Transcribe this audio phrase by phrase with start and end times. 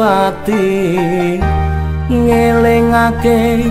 [0.00, 1.36] ati
[2.10, 3.68] ngelingake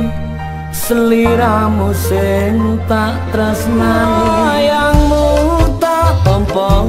[0.72, 4.30] seliramu sing tak tresnani.
[4.48, 5.28] Sayangmu
[5.82, 6.86] tak tampa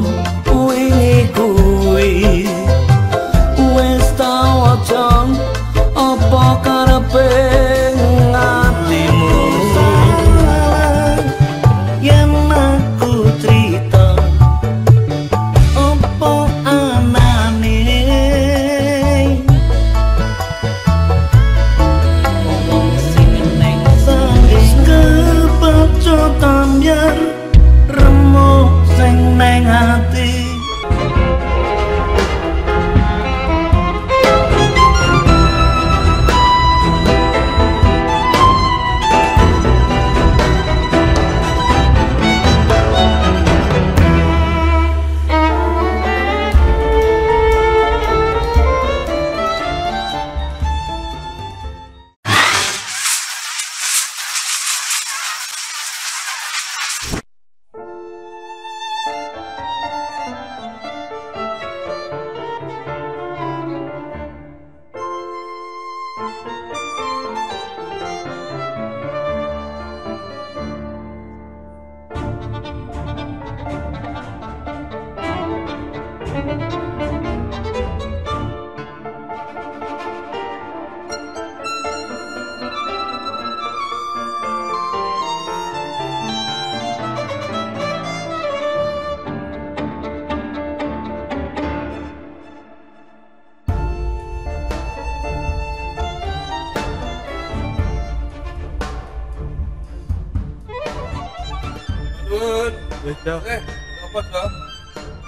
[103.21, 103.29] Dun.
[103.29, 103.45] Ya, Cok.
[103.53, 103.61] Eh,
[104.01, 104.33] apa sih?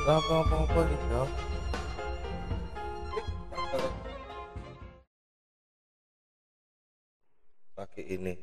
[0.09, 1.29] Apa apa apa nih, Cok?
[7.77, 8.35] Pagi ini.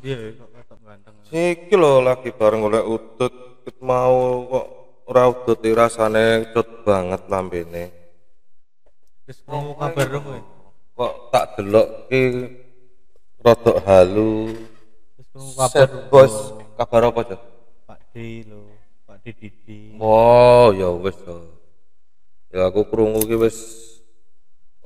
[0.00, 1.14] Dia kok ganteng.
[1.28, 3.60] Siki lho lagi bareng oleh udut.
[3.68, 4.66] Ket mau kok
[5.12, 7.92] ora udut iki rasane cut banget lambene.
[9.28, 10.40] Wis krungu kabar dong kowe.
[10.96, 12.22] Kok tak delok ki
[13.44, 14.56] rodok halu.
[15.20, 15.88] Wis krungu kabar.
[16.08, 16.34] Bos,
[16.80, 17.42] kabar apa, Cok?
[17.86, 18.62] Pak D lho,
[19.26, 19.98] Pak D Didi.
[19.98, 21.50] Oh, ya wis to.
[22.54, 23.58] Ya aku krungu ki wis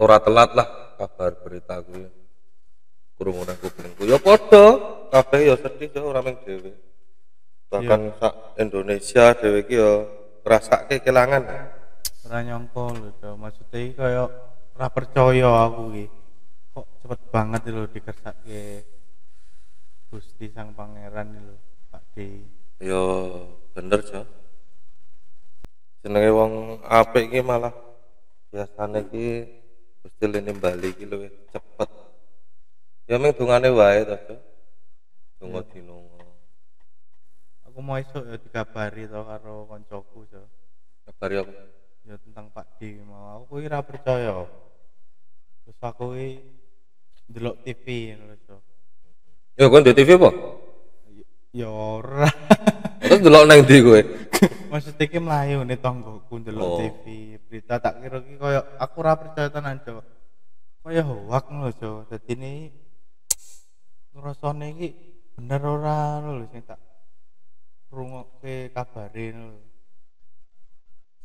[0.01, 2.09] ora telat lah kabar berita kuwi.
[3.21, 4.09] Krungu nang kupingku.
[4.09, 4.81] Ya padha,
[5.13, 6.73] kabeh ya sedih yo ora mung dhewe.
[7.69, 10.09] Bahkan sak Indonesia dhewe ki ya
[10.41, 11.45] ngrasake kelangan.
[12.25, 13.37] Ora nyangka lho, Cok.
[13.37, 14.25] Maksudnya iki kaya
[14.73, 16.07] ora percaya aku ki.
[16.73, 18.89] Kok cepet banget lho dikersake
[20.09, 21.57] Gusti Sang Pangeran iki lho,
[21.93, 22.17] Pak D.
[22.81, 23.03] Ya
[23.77, 24.25] bener, Jo.
[26.01, 27.77] Jenenge wong apik ki malah
[28.49, 29.25] biasane ki
[30.01, 31.91] Gusti lene bali ki luwih cepet.
[33.05, 34.37] Ya mung dungane wae to, Jo.
[35.45, 36.25] Donga dinunga.
[37.69, 40.49] Aku mau esuk ya dikabari to karo koncoku, Cok.
[41.05, 41.53] Kabari apa?
[42.09, 44.49] ya tentang Pak D mau aku ora percaya
[45.63, 46.41] terus aku kuwi
[47.29, 48.63] ndelok TV ngono lho Cok.
[49.61, 50.31] Ya kon di TV apa?
[51.53, 52.31] ya ora
[53.21, 54.01] Terus delok nang ndi kowe?
[54.73, 56.79] maksudnya iki mlayu nih tonggoku ndelok Oh.
[56.81, 60.01] TV berita tak kira ki koyo aku ora percaya tenan Cok
[60.81, 62.53] koyo hoak ngono lho Cok dadi ini
[64.17, 64.89] ngrasane iki
[65.37, 66.81] bener ora lho sing tak
[67.93, 69.61] rungokke kabare lho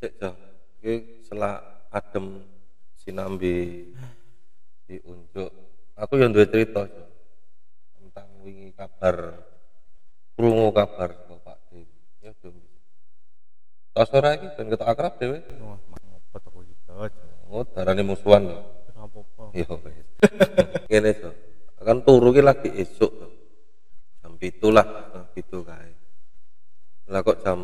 [0.04, 0.36] Sik, Jo.
[0.84, 0.94] Iki
[1.24, 2.44] selak adem
[3.00, 3.88] sinambi
[4.84, 5.48] diunjuk.
[5.96, 7.08] Aku yang duwe cerita, Jo.
[7.96, 9.40] Tentang wingi kabar
[10.36, 11.88] krungu kabar saka Pak D.
[12.20, 12.60] Ya belum.
[13.96, 15.40] Tas ora iki ben ketok akrab dhewe.
[15.64, 17.12] wah ngopo to kuwi Cok
[17.48, 18.60] Oh, darane musuhan lho.
[18.92, 20.08] ora apa-apa Iya, wis.
[20.92, 21.30] Ngene, Jo.
[21.80, 23.28] Kan turu ki lagi esuk, Jo.
[24.20, 25.92] Jam 7 lah, jam 7 kae.
[27.08, 27.60] Lah kok jam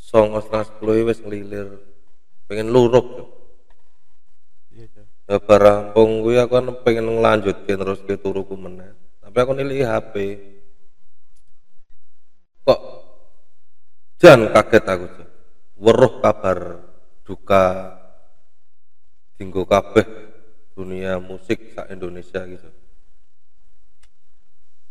[0.00, 1.76] 09.10 sepuluh wis ngelilir.
[2.48, 3.24] Pengen lurup, Jo.
[4.72, 8.96] iya Cok Ya bar rampung kuwi aku kan pengen nglanjutke terus ke turuku meneh.
[9.20, 10.14] Tapi aku nilai HP.
[12.64, 12.80] Kok
[14.18, 15.06] jan kaget aku.
[15.78, 16.82] Weruh kabar
[17.22, 17.94] duka
[19.38, 20.06] dinggo kabeh
[20.74, 22.68] dunia musik sak Indonesia gitu.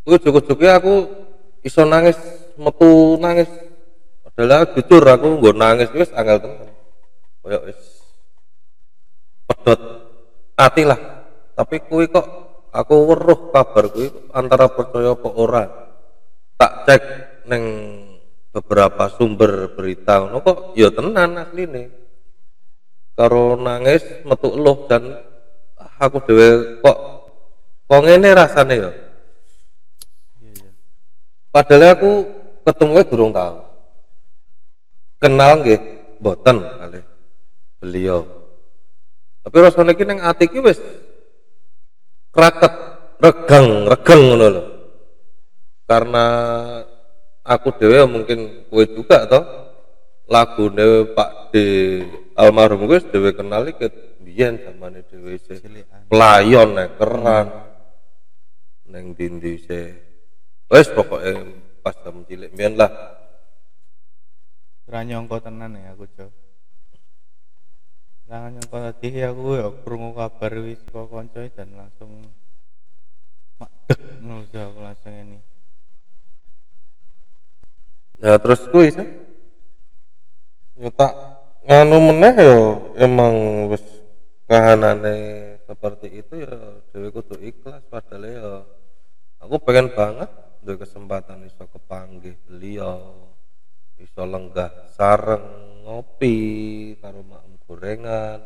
[0.08, 0.96] Kuwi cukup-cukup aku
[1.68, 2.16] iso nangis,
[2.56, 3.52] metu nangis.
[4.24, 6.72] Padahal jujur aku nggo nangis wis angel tenan.
[7.44, 7.80] Kayak wis
[9.44, 9.80] pedot
[10.56, 11.00] ati lah.
[11.52, 12.28] Tapi kuwi kok
[12.72, 15.64] aku weruh kabar kuwi antara percaya apa ora.
[16.56, 17.04] Tak cek
[17.52, 17.64] neng
[18.58, 21.94] beberapa sumber berita ngono kok ya tenan asline.
[23.14, 25.14] Karo nangis metu eluh dan
[26.02, 26.98] aku dhewe kok
[27.86, 28.92] kok ngene rasane ya.
[30.42, 30.70] Iya iya.
[31.54, 32.12] Padahal aku
[32.66, 33.58] ketemu durung tahu
[35.22, 35.82] kenal nggih
[36.18, 37.02] boten kali
[37.78, 38.26] beliau.
[39.46, 40.82] Tapi rasanya iki ning ati iki wis
[42.34, 42.74] kraket
[43.22, 44.64] regang regang ngono lho.
[45.88, 46.26] Karena
[47.48, 49.44] aku dewe mungkin kue juga toh
[50.28, 50.68] lagu
[51.16, 51.56] Pak D
[52.36, 53.88] almarhum gue dewe kenal iki
[54.20, 56.04] biyen zamane dewe Cilikan.
[56.12, 57.48] pelayon nekeran
[58.92, 59.96] neng dindi se
[60.68, 61.48] wes pokoknya
[61.80, 62.92] pas jam cilik biyen lah
[64.88, 66.32] Ora nyangka tenan ya aku, Jo.
[68.24, 72.24] Ora nyangka tadi aku ya krungu kabar wis saka kanca dan langsung
[74.24, 75.44] ngono Jo, aku langsung ini.
[78.18, 79.08] Ya terus kuwi sih
[80.82, 81.14] ya tak
[81.68, 82.58] nganu meneh ya
[83.06, 83.84] emang wis
[84.50, 85.16] kahanane
[85.68, 86.56] seperti itu ya
[86.96, 88.50] dewe kudu ikhlas padahal ya
[89.44, 90.30] aku pengen banget
[90.64, 93.30] duwe kesempatan iso kepanggih beliau
[94.02, 95.44] iso lenggah sareng
[95.86, 96.38] ngopi
[96.98, 98.42] karo maem gorengan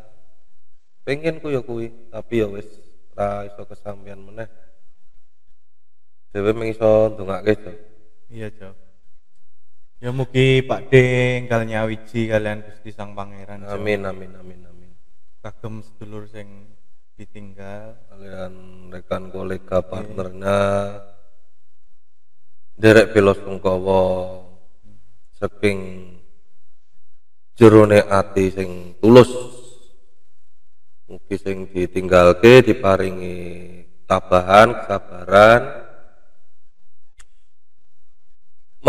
[1.06, 2.68] pengen ku ya kuwi tapi ya wis
[3.16, 4.48] ra iso kesampean meneh
[6.32, 7.72] dewe mung iso ndongake Jo.
[8.32, 8.81] Iya, Jo.
[10.02, 10.98] Ya mugi Pak D
[11.46, 13.62] enggal nyawiji kalian Gusti Sang Pangeran.
[13.70, 14.90] Amin amin amin amin
[15.38, 16.74] Kagem sedulur sing
[17.14, 17.94] ditinggal.
[18.10, 18.54] kalian
[18.90, 20.58] rekan kolega partnernya
[22.74, 24.02] derek Belo Sungkowo
[25.38, 25.78] saking
[27.54, 29.30] jerone ati sing tulus
[31.06, 33.38] mugi sing ditinggalke diparingi
[34.10, 35.62] tabahan kesabaran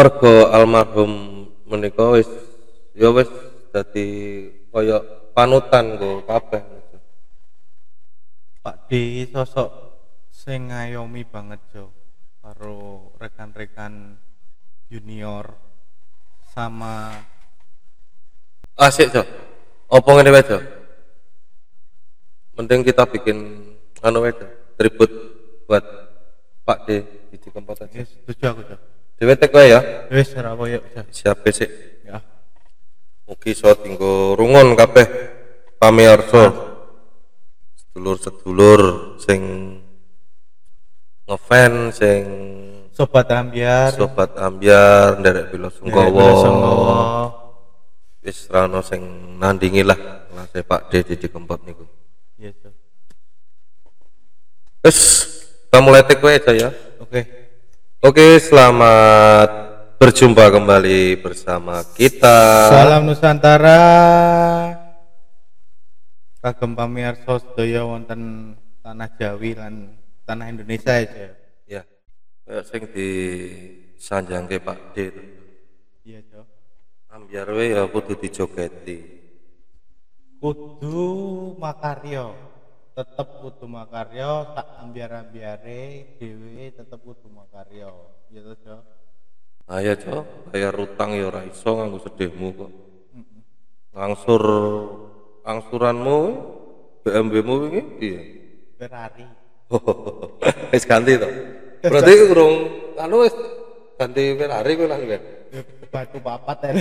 [0.03, 2.27] mergo almarhum menika wis
[2.91, 3.31] ya wis
[3.71, 4.03] dadi
[4.67, 4.99] kaya
[5.31, 6.59] panutan go kabeh.
[8.59, 9.71] Pak D sosok
[10.27, 11.87] sing ngayomi banget Jo.
[12.43, 14.19] Karo rekan-rekan
[14.91, 15.55] junior
[16.51, 17.23] sama
[18.75, 19.27] asik cok
[19.87, 20.63] apa ngene wae cok
[22.59, 23.39] mending kita bikin
[24.03, 24.35] anu wae
[24.75, 25.11] tribut
[25.63, 25.85] buat
[26.67, 28.03] Pak D di Kempot aja.
[28.03, 28.77] Setuju aku Jo
[29.17, 29.81] dhewe tek wae ya?
[30.13, 30.79] Wis ora apa Jo
[31.09, 31.69] siap sik
[32.05, 32.21] ya.
[33.29, 35.07] Mugi iso tinggo rungun kabeh
[35.77, 36.51] pamirsa.
[37.77, 38.81] Sedulur-sedulur
[39.21, 39.41] sing
[41.29, 42.23] ngefans sing
[42.93, 43.93] sobat ambiar.
[43.93, 46.29] Sobat ambiar nderek Bilo Sungkowo
[48.23, 49.03] wis rano sing
[49.35, 49.99] nandingi lah
[50.31, 51.83] lase Pak D di Kempot niku.
[52.39, 52.71] Iya Jo
[54.83, 54.99] Wes,
[55.67, 56.69] kita mulai away aja ya.
[56.99, 57.42] oke
[58.03, 59.49] Oke, selamat
[59.95, 62.67] berjumpa kembali bersama kita.
[62.67, 63.79] salam Nusantara
[66.43, 68.51] kagem pamirsa sedaya wonten
[68.83, 69.95] tanah Jawi lan
[70.27, 71.31] tanah Indonesia ya Jo
[71.63, 71.81] Ya,
[72.43, 73.09] kayak sing di
[73.95, 74.95] sanjangke Pak D.
[75.07, 75.23] itu.
[76.03, 76.43] iya Jo
[77.07, 78.99] Ambiar we ya kudu dijogeti.
[80.43, 81.07] kudu
[81.55, 82.35] makaryo
[82.93, 85.81] tetep kudu makaryo tak ambiar-ambiare
[86.21, 88.77] dhewe tetep kudu makaryo ya to Jo
[89.63, 92.71] Ayo, Cok, bayar utang ya ora iso nganggo sedihmu kok.
[93.95, 94.43] Ngangsur
[95.47, 96.19] angsuranmu
[96.99, 98.21] BMW-mu wingi piye?
[98.75, 99.23] Ferrari
[100.75, 101.29] Wis ganti to.
[101.79, 102.55] Berarti urung
[102.99, 103.31] anu wis
[103.95, 105.23] ganti Ferrari kowe lah kan.
[105.93, 106.71] batu papat ya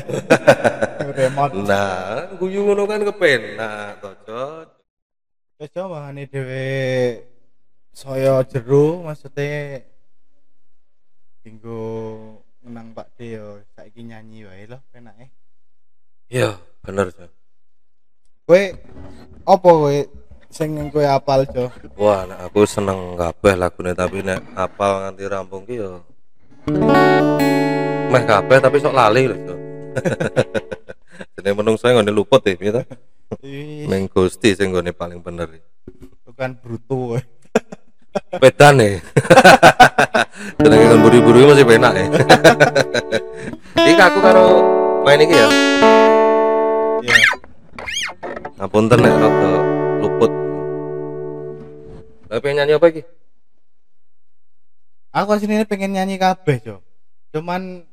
[1.23, 4.42] remote Nah, guyu ngono kan kepenak to.
[5.62, 6.66] Wis Jo mangane dhewe
[7.95, 9.78] saya jero maksudnya
[11.47, 11.78] dinggo
[12.66, 15.31] menang Pak D yo saiki nyanyi wae lho penake
[16.26, 17.31] Iya, bener, Cok.
[18.42, 18.62] kowe
[19.47, 19.99] apa kowe
[20.50, 25.62] sing kowe apal Jo Wah, nek aku seneng kabeh lagune tapi nek apal nganti rampung
[25.62, 26.02] ki yo
[28.11, 29.59] meh kabeh tapi sok lali lho, Cok.
[31.38, 32.83] Jenenge menungso ngene luput ya, piye
[33.88, 35.48] Ning Gusti sing nggone paling bener.
[36.28, 37.16] bukan bruto
[38.42, 39.00] Wedan nih.
[40.60, 42.06] Jenenge kan buru-buru masih penak ya.
[43.88, 44.44] Iki aku karo
[45.04, 45.48] main iki ya.
[47.00, 47.16] iya
[48.60, 49.50] Ngapunten nek rada
[50.04, 50.32] luput.
[52.28, 53.02] Lah pengen nyanyi apa iki?
[55.12, 56.80] aku sini pengen nyanyi kabeh Jo
[57.36, 57.84] cuman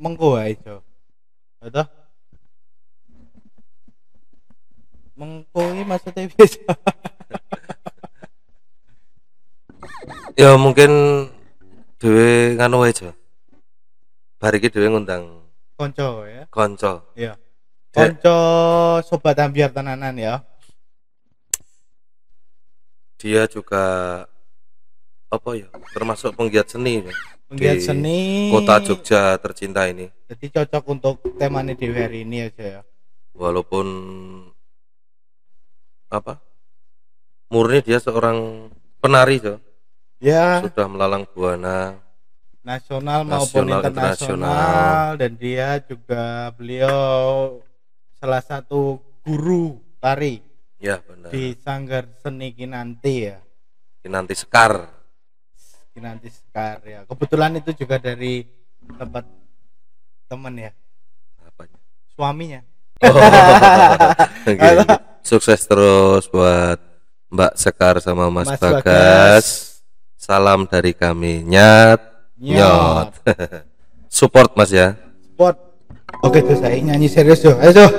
[0.00, 0.80] mengko wae Jo
[1.62, 1.86] Ya
[5.22, 6.46] toh mengko iki maksudnya Jo
[10.34, 10.90] Ya mungkin
[12.02, 13.14] dhewe nganu aja.
[14.42, 15.42] Bar iki dhewe ngundang
[15.78, 16.46] konco ya
[17.18, 17.32] iya
[17.90, 18.18] Dek.
[18.22, 18.36] konco
[19.02, 20.46] sobat ambiar tenanan ya
[23.18, 23.82] dia juga
[25.26, 27.14] apa ya termasuk penggiat seni ya,
[27.50, 28.18] Penggiat di seni.
[28.50, 32.80] kota Jogja tercinta ini Jadi cocok untuk temanya di hari ini aja ya.
[33.34, 33.86] walaupun
[36.12, 36.36] apa
[37.48, 38.68] murni dia seorang
[39.00, 39.56] penari Jo.
[40.22, 41.98] Ya, sudah melalang buana
[42.62, 45.18] nasional maupun Nasional, internasional internasional.
[45.18, 47.58] dan dia juga beliau
[48.22, 50.38] salah satu guru tari
[50.78, 53.42] ya benar di Sanggar Seni Kinanti ya.
[54.06, 55.02] nanti sekar
[55.92, 57.04] Kinanti Sekar ya.
[57.04, 58.48] Kebetulan itu juga dari
[58.96, 59.28] tempat
[60.24, 60.72] teman ya,
[61.44, 61.76] apanya
[62.16, 62.60] suaminya.
[64.48, 65.11] Oke.
[65.22, 66.78] Sukses terus buat
[67.28, 68.82] Mbak Sekar sama Mas, Mas Bagas.
[68.82, 69.46] Bagas.
[70.14, 71.98] salam dari kami nyat
[72.36, 73.10] nyot
[74.12, 74.94] support Mas ya
[75.32, 75.56] Spot.
[76.22, 77.56] Oke tuh saya nyanyi serius tuh.
[77.56, 77.90] Ayo tuh.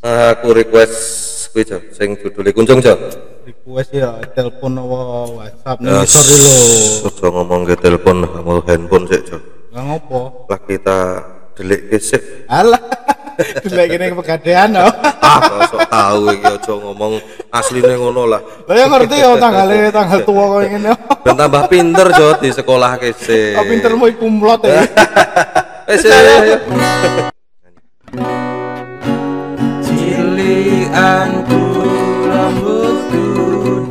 [0.00, 0.96] aku request
[1.50, 2.94] kuwi Jo sing judule kunjung Jo
[3.42, 4.98] Request ya telepon apa
[5.34, 6.54] WhatsApp nih Ya, sorry lo.
[7.04, 9.36] Ojo ngomong ke telepon kamu handphone sih Jo
[9.68, 10.20] Nggak ngopo.
[10.46, 10.98] lah kita
[11.52, 12.80] delik ke sih Alah.
[13.72, 14.92] Lagi ning pegadaian oh.
[15.20, 17.12] ah kok tahu iki aja ngomong
[17.50, 20.92] asline ngono lah Lah ya ngerti ya tanggalnya tanggal tua kok ngene.
[21.24, 24.82] ben tambah pinter Jo di sekolah ke sih Kok pintermu iku kumlot ya.
[26.00, 26.56] sih ayo.
[29.82, 31.62] Cilianku
[32.30, 33.26] rambutku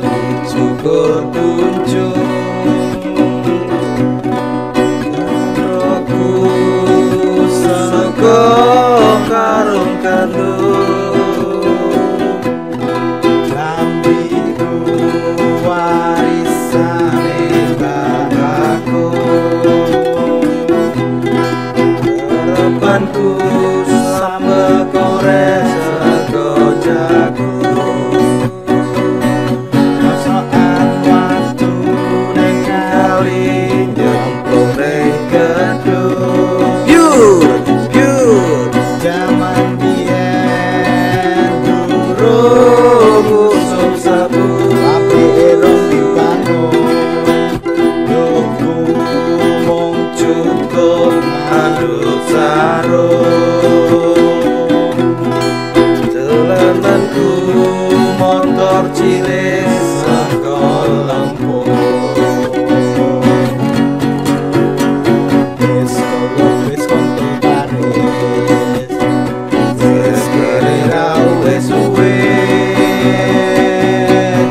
[0.00, 1.49] dicukur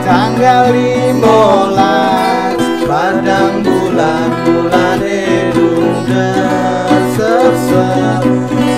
[0.05, 4.29] Tanggal 15 Padang bulan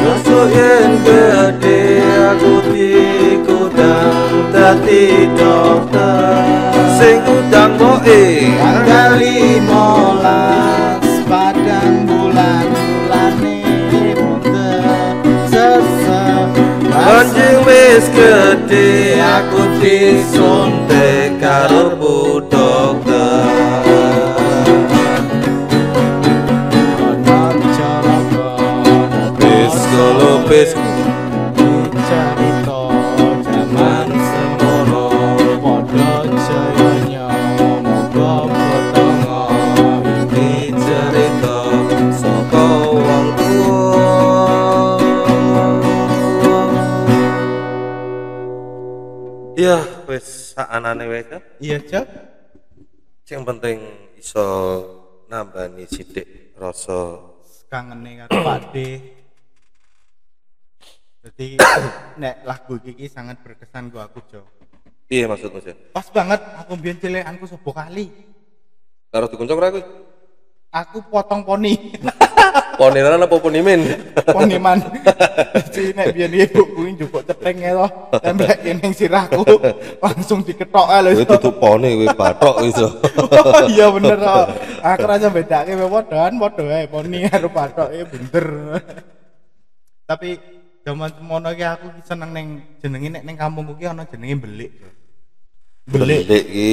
[0.01, 1.83] Sesuk yen gede
[2.31, 2.60] aku
[4.71, 6.71] dadi dokter.
[6.95, 8.23] Sing udang boe
[8.55, 9.67] Tanggal 15
[11.27, 13.59] Padang bulan bulane
[13.91, 15.17] Bunter
[15.51, 16.55] Sesek
[16.87, 21.97] Anjing wis gede aku disuntik karo
[50.71, 52.07] sakanane wae kan Iya Cok
[53.27, 53.77] sing penting
[54.15, 54.47] iso
[55.27, 57.19] nambani sithik rasa
[57.67, 58.75] Kangene karo Pak D
[61.27, 61.47] Jadi
[62.23, 64.47] nek lagu iki sangat berkesan gua aku Jo
[65.11, 68.07] piye maksudmu sih Pas banget aku biyen cilekanku sebuah kali?
[69.11, 69.83] Karo dikuncung ra kuwi
[70.71, 71.75] Aku potong poni
[72.81, 73.81] poniran apa ponimin?
[74.25, 74.81] Poni man
[75.69, 77.87] si nek biyen ibu kuwi njupuk ceteng to.
[78.17, 79.45] Templek ning sirahku
[80.01, 82.89] langsung diketok ae lho Kuwi tutup poni kuwi bathok iso
[83.21, 84.47] Oh iya bener kok.
[84.81, 88.47] Aku rasa bedake wae padhaan padha wae poni karo pathoke bunder.
[90.09, 90.29] Tapi
[90.81, 92.47] zaman semono ki aku ki seneng ning
[92.81, 94.41] jenenge nek ning kampungku ki ana jenenge.
[94.41, 94.71] Belik
[95.85, 96.25] belik.
[96.25, 96.69] Iki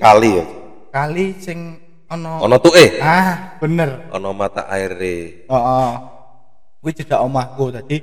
[0.00, 0.46] kali ya
[0.94, 1.83] kali sing
[2.14, 2.98] ana ana tuke?
[3.02, 4.06] Ah, bener.
[4.14, 5.90] ana mata aire Heeh.
[6.78, 7.96] Kuwi cedak omahku dadi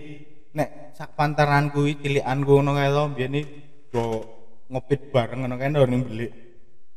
[0.52, 4.26] nek sak pantaran kuwi cilikanku ngono kae lho biyen iki go
[4.68, 6.32] ngopit bareng ngono kae lho ning belik.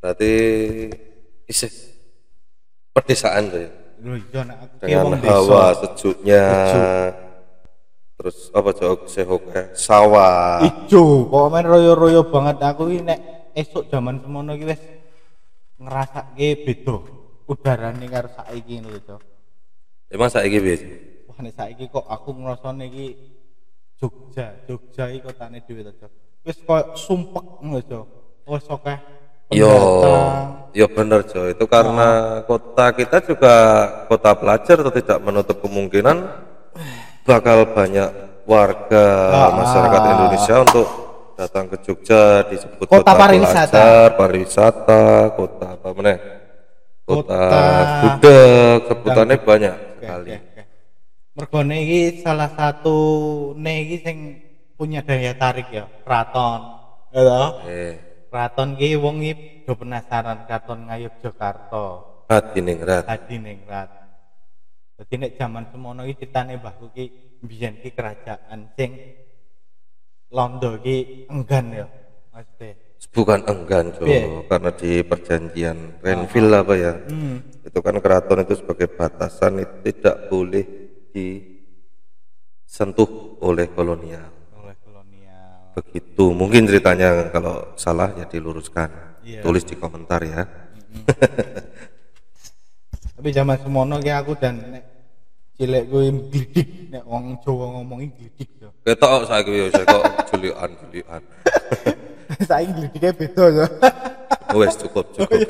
[0.01, 0.33] berarti
[1.49, 1.73] isih
[2.93, 3.71] pedesaan tuh ya
[4.05, 5.81] Lho iya nek aku dengan hawa desa.
[5.81, 6.45] sejuknya.
[8.15, 9.43] Terus apa jauh sehok
[9.75, 10.61] sawah.
[10.61, 12.61] Ijo, pokoknya royo-royo banget.
[12.63, 13.21] Aku ini nek
[13.57, 14.81] esuk zaman semono iki wis
[15.81, 16.97] ngrasake beda
[17.51, 19.17] udarane karo saiki ngono lho.
[20.09, 20.77] Emang saiki piye?
[21.29, 23.07] Wah nek saiki kok aku ngrasane iki
[23.95, 26.09] Jogja, Jogja iki kotane dhewe to.
[26.45, 28.07] Wis koyo sumpek ngono, Cok.
[28.51, 28.99] Wis akeh
[29.53, 29.71] Yo,
[30.73, 31.47] yo bener Jo.
[31.53, 33.55] Itu karena kota kita juga
[34.09, 36.17] kota pelajar, atau tidak menutup kemungkinan
[37.29, 38.09] bakal banyak
[38.49, 39.51] warga Ah.
[39.53, 40.87] masyarakat Indonesia untuk
[41.35, 43.71] datang ke Jogja disebut Kota kota, pariwisata.
[43.71, 45.03] pelajar, pariwisata,
[45.35, 46.19] kota apa meneh?
[47.05, 50.31] Kota, Kota- gudeg, sebutannya banyak sekali.
[50.31, 50.63] oke, oke.
[51.35, 52.99] Mergone iki salah satu
[53.55, 54.17] ne iki sing
[54.75, 56.61] punya daya tarik ya, keraton.
[57.11, 57.51] Ya toh?
[57.67, 57.95] Eh,
[58.27, 62.03] Keraton ki wong iki do penasaran keraton ngayuk Jakarta.
[62.27, 63.07] Hadiningrat.
[63.07, 63.91] Hadiningrat.
[64.95, 67.05] Dadi nek jaman semono iki critane mbahku ki
[67.43, 68.91] mbiyen ki kerajaan sing
[70.35, 71.87] Londo ki enggan ya.
[72.35, 72.75] Maksudnya.
[73.15, 74.11] Bukan enggan Jo,
[74.51, 76.99] karena di perjanjian Renville apa ya?
[76.99, 77.39] Hmm.
[77.63, 80.65] itu kan keraton itu sebagai batasan itu tidak boleh
[81.15, 83.07] disentuh
[83.41, 85.73] oleh kolonial Oleh kolonial.
[85.73, 88.91] begitu mungkin ceritanya kalau salah ya diluruskan
[89.23, 89.41] Iya.
[89.41, 90.43] tulis di komentar ya
[93.15, 94.85] Tapi zaman semono ki aku dan nek
[95.55, 98.64] cilik kuwi glidik nek wong Jawa ngomongi glidik.
[98.85, 101.23] Ketok saya yo saya kok julian julian
[102.45, 103.67] Saiki glidike beda yo.
[104.53, 105.41] wes cukup cukup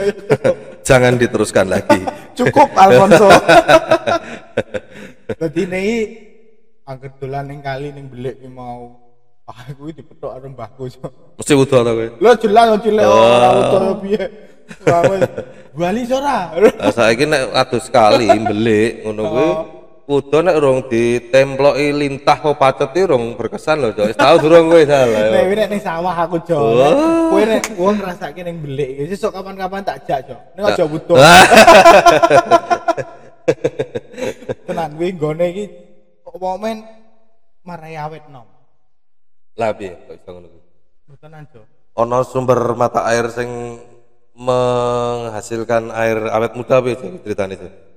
[0.88, 1.98] jangan diteruskan lagi
[2.38, 3.30] Cukup Alfonso.
[5.38, 5.86] Dadi nek
[6.82, 8.98] angger dolan ning kali ning belik ki mau
[9.46, 11.06] ah kuwi dipethuk karo mbahku yo.
[11.38, 14.24] mesti udah tau kowe Lo jelas lo cilik ora utawa piye.
[14.82, 15.02] Wah.
[15.74, 16.38] Bali ora.
[16.90, 19.48] saya nek atus sekali belik ngono kuwi
[20.04, 24.12] Udah nek rong ditemploki lintah kok pacet rong berkesan lho, Cok.
[24.12, 25.16] Wis tau durung kowe salah.
[25.32, 26.60] Nek nek ning sawah aku jo.
[26.60, 27.32] Oh.
[27.32, 30.36] Kowe nek wong ngrasake ning belik iki sesuk kapan-kapan tak jak jo.
[30.60, 31.16] Nek aja butuh.
[34.68, 35.64] Tenan kuwi nggone iki
[36.28, 36.84] apa men
[37.64, 38.44] marai awet nom.
[39.56, 40.62] Lah piye kok iso ngono kuwi?
[41.48, 41.64] Jo.
[41.96, 43.80] Ono sumber mata air sing
[44.36, 47.93] menghasilkan air awet muda piye Cok, ceritane Cok?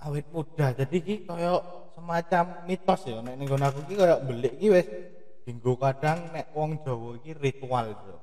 [0.00, 0.72] Awet muda.
[0.72, 1.60] Jadi iki kaya
[1.92, 4.88] semacam mitos ya nek nggon aku iki kaya belik iki wis
[5.44, 8.16] dinggo kadang nek wong Jawa iki ritual jo.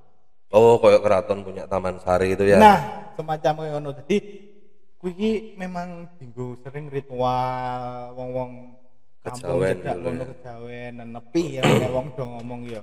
[0.47, 2.55] Oh, koyo keraton punya Taman Sari itu ya.
[2.57, 2.79] Nah,
[3.19, 3.89] semacam kayak ngono.
[3.99, 4.17] Jadi
[4.97, 8.79] kuwi memang dinggo sering ritual wong-wong
[9.21, 10.27] kampung cedak ngono ya.
[10.31, 12.81] kejawen nenepi ya nek wong do ngomong ya.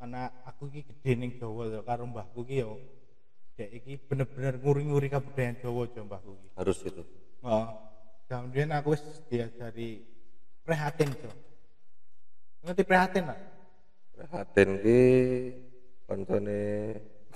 [0.00, 2.72] Karena aku iki gede ning Jawa ya karo mbahku iki ya.
[3.60, 6.32] Dek iki bener-bener nguri-nguri kabudayaan Jawa jo mbahku.
[6.56, 7.04] Harus itu.
[7.44, 7.91] Oh.
[8.32, 10.08] Kemudian aku wis diajari
[10.64, 11.28] prihatin jo.
[12.64, 13.36] Ngerti prihatin lah.
[14.16, 15.00] Prihatin ki
[16.08, 16.60] koncone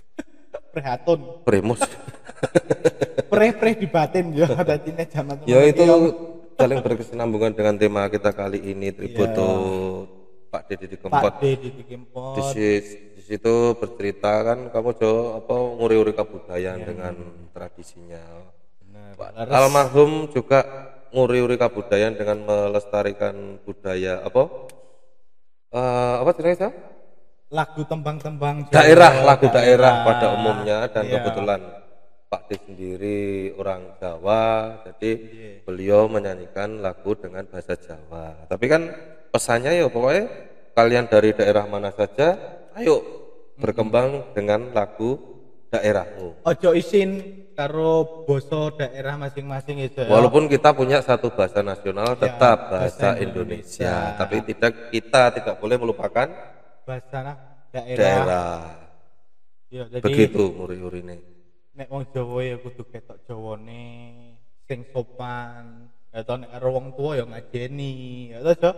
[0.72, 1.20] Prihatin.
[1.44, 1.85] primus.
[3.32, 5.85] Pre-pre di batin yo dadi nek jaman ya itu
[6.56, 9.48] saling berkesinambungan dengan tema kita kali ini tributo
[10.48, 11.32] Pak Deddy di Pak Kempot.
[11.44, 12.35] D di Kempot.
[12.40, 17.14] Di, si- di situ bercerita kan kamu jo apa nguri-uri kebudayaan dengan
[17.52, 18.55] tradisinya.
[19.14, 20.66] Pak Almarhum juga
[21.14, 24.42] nguri-uri kebudayaan dengan melestarikan budaya apa?
[25.70, 26.72] Eh, apa ceritanya?
[27.46, 31.12] lagu tembang-tembang Jawa, daerah lagu daerah pada umumnya dan Iya.
[31.22, 31.60] kebetulan
[32.26, 34.42] Pak D sendiri orang Jawa
[34.82, 35.50] jadi Iya.
[35.62, 38.90] beliau menyanyikan lagu dengan bahasa Jawa tapi kan
[39.30, 40.26] pesannya ya pokoknya
[40.74, 42.34] kalian dari daerah mana saja
[42.82, 42.98] ayo
[43.62, 45.36] berkembang dengan lagu
[45.72, 47.11] daerahmu ojo isin
[47.57, 50.11] karo boso daerah masing-masing itu ya.
[50.11, 53.87] walaupun kita punya satu bahasa nasional tetap bahasa bahasa Indonesia.
[53.87, 54.18] Indonesia.
[54.20, 56.29] tapi tidak kita tidak boleh melupakan
[56.87, 57.37] bahasa
[57.74, 58.55] daerah, daerah
[59.66, 61.16] Ya, jadi begitu muri-uri ini
[61.74, 63.85] nek wong Jawa ya kudu ketok Jawane
[64.64, 67.92] sing sopan ya nek karo wong tua ya ngajeni
[68.31, 68.72] ya to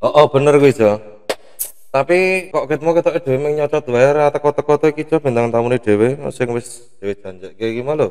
[0.00, 0.96] Oh, oh bener kuwi, Jo.
[1.90, 2.18] Tapi
[2.54, 6.46] kok ketemu ketok dhewe mung nyocot wae ra teko-teko to iki bintang tamune dhewe sing
[6.54, 8.08] wis dhewe janjek gimana lho?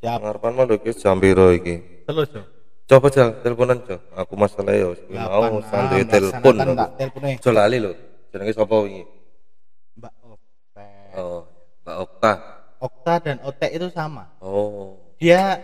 [0.00, 2.04] siap Ngarepan mah lho iki jam piro iki?
[2.08, 2.40] telu Jo
[2.88, 4.00] Coba jal teleponan Jo.
[4.16, 6.54] Aku masalah yo mau santai telepon.
[6.56, 6.74] lho.
[6.96, 7.92] telepone Jo lali lho.
[8.32, 9.04] Jenenge sapa wingi?
[10.00, 11.42] Mbak Okta Oh,
[11.84, 12.32] Mbak Okta.
[12.80, 14.96] Okta dan Otek itu sama Oh.
[15.20, 15.60] dia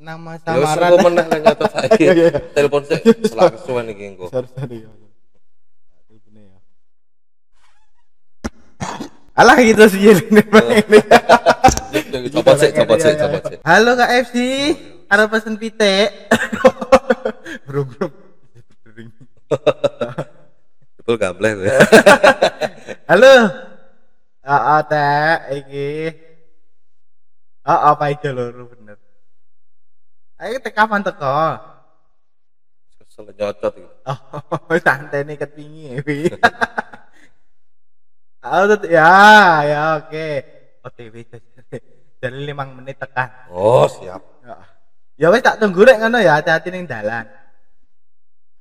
[0.00, 2.00] nama Ya wis samaran engko meneh nek nyocot saiki.
[2.08, 2.30] Iya, iya.
[2.56, 4.26] Telepon sik selak kesuwen iki engko.
[4.32, 4.90] sorry sorry ya
[6.08, 6.56] telepone ya
[9.34, 10.42] Alah gitu sih ini.
[12.34, 13.58] Copot sik, copot sik, copot sik.
[13.66, 14.36] Halo Kak FC,
[15.10, 16.10] ada pesen pite.
[17.66, 18.06] Bro, bro.
[20.98, 21.52] Betul gableh.
[23.10, 23.34] Halo.
[24.44, 25.90] Ah, ah, teh, iki.
[27.64, 28.98] Ah, apa itu loro bener.
[30.38, 31.58] Ayo teh kapan teko?
[33.14, 36.34] kesel nyocot gitu Oh, santai nih ketinggi.
[38.44, 39.08] Ah, tut- ya,
[39.64, 40.28] ya oke.
[40.84, 41.16] OTW
[42.20, 43.32] dari limang menit tekan.
[43.48, 44.56] oh siap Ya.
[45.16, 47.24] Ya wis tak tunggu rek ngono ya, hati-hati ning dalan.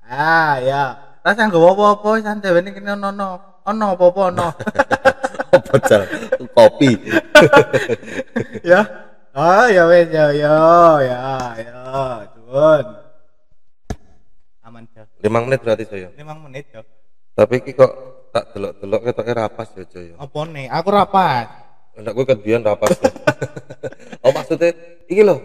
[0.08, 0.84] Ah, ya.
[1.20, 3.30] Ras gowo apa-apa santai wae ning kene ono ono.
[3.68, 4.48] Ono apa-apa ono.
[5.56, 6.04] apa cal
[6.56, 6.92] kopi
[8.72, 8.82] ya.
[9.36, 10.56] Oh, ya wis ya ya
[11.04, 11.20] ya
[11.60, 11.80] ya.
[12.38, 12.86] Dun.
[14.64, 15.04] Aman, Jo.
[15.20, 16.82] lima menit berarti saya 5 menit, Jo.
[17.36, 17.92] tapi iki kok
[18.34, 20.66] tak delok-delok ketoknya rapas ya Joyo Apa nih?
[20.68, 21.48] Aku rapat.
[21.94, 23.10] enak gue kebian rapas ya.
[24.26, 24.74] oh maksudnya
[25.06, 25.38] iki loh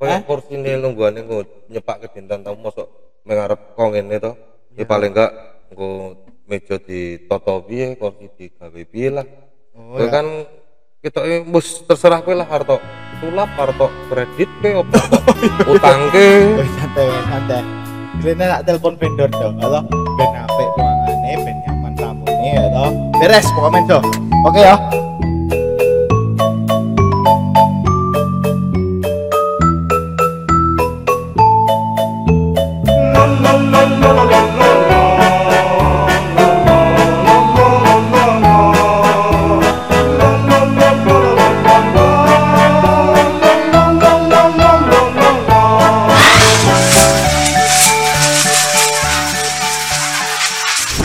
[0.00, 2.88] kayak kursi ini nungguan ini nyepak ke dintan tamu masuk
[3.20, 4.32] mengarep kong ini toh
[4.72, 5.28] ya paling enggak
[5.68, 6.16] gue
[6.48, 7.20] meja di
[7.68, 9.28] biye kursi di biye lah
[9.70, 10.08] Oh, ya.
[10.08, 10.26] kan
[11.00, 12.80] kita ini bus terserah kowe lah harto
[13.20, 14.98] sulap harto kredit ke apa
[15.68, 16.26] utang ke
[16.76, 17.62] santai, santai.
[18.20, 19.48] Ini tak telepon vendor, Jo.
[19.56, 19.80] Halo,
[20.20, 20.89] ben apik
[22.50, 22.90] ngayon, oh.
[23.22, 23.98] Perez, comment to.
[24.50, 24.80] Okay, oh.
[33.14, 34.19] No, no, no, no.